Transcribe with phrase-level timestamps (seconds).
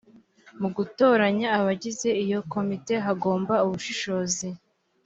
[0.59, 4.47] mu gutoranya abagize iyo komite hagomba ubushishozi